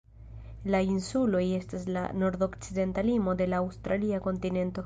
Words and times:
La 0.75 0.79
insuloj 0.93 1.43
estas 1.59 1.85
la 1.99 2.05
nordokcidenta 2.23 3.07
limo 3.11 3.39
de 3.43 3.51
la 3.55 3.61
aŭstralia 3.67 4.27
kontinento. 4.31 4.77